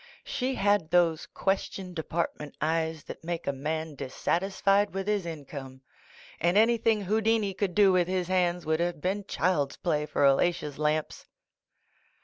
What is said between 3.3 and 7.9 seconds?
a man dissatisfied with his in come, and anything Houdini could